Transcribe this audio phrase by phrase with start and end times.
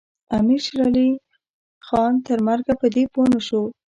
[0.37, 1.07] امیر شېرعلي
[1.87, 3.63] خان تر مرګه په دې پوه نه شو.